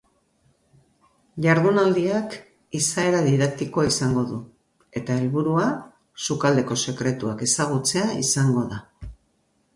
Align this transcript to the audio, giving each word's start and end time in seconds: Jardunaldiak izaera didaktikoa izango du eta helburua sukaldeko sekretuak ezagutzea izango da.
Jardunaldiak 1.45 2.37
izaera 2.79 3.19
didaktikoa 3.27 3.85
izango 3.91 4.25
du 4.31 4.39
eta 5.03 5.19
helburua 5.21 5.69
sukaldeko 6.29 6.81
sekretuak 6.87 7.47
ezagutzea 7.51 8.11
izango 8.25 8.67
da. 8.75 8.83